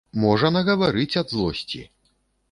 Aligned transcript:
Можа 0.21 0.47
нагаварыць 0.55 1.19
ад 1.21 1.27
злосці. 1.35 1.83